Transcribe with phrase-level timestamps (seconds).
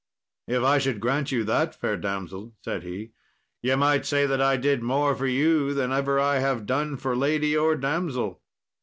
[0.47, 3.11] "If I should grant you that, fair damsel," said he,
[3.61, 7.15] "ye might say that I did more for you than ever I have done for
[7.15, 8.41] lady or damsel."